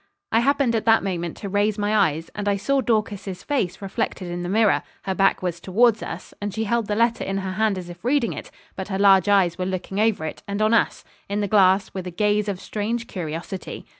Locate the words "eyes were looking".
9.29-9.99